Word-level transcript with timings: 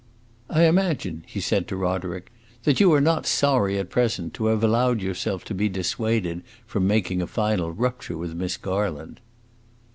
"I 0.49 0.63
imagine," 0.63 1.23
he 1.27 1.39
said 1.39 1.67
to 1.67 1.75
Roderick, 1.75 2.31
"that 2.63 2.79
you 2.79 2.91
are 2.91 2.99
not 2.99 3.27
sorry, 3.27 3.77
at 3.77 3.91
present, 3.91 4.33
to 4.33 4.47
have 4.47 4.63
allowed 4.63 4.99
yourself 4.99 5.45
to 5.45 5.53
be 5.53 5.69
dissuaded 5.69 6.41
from 6.65 6.87
making 6.87 7.21
a 7.21 7.27
final 7.27 7.71
rupture 7.71 8.17
with 8.17 8.33
Miss 8.33 8.57
Garland." 8.57 9.19